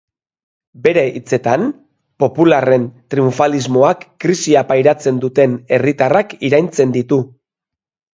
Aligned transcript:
Bere 0.85 1.01
hitzetan, 1.17 1.65
popularren 2.23 2.87
triunfalismoak 3.15 4.01
krisia 4.25 4.63
pairatzen 4.71 5.21
duten 5.27 5.55
herritarrak 5.77 6.35
iraintzen 6.49 6.97
ditu. 6.97 7.21